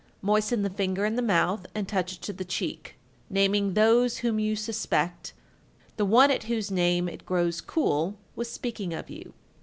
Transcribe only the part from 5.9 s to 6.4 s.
the one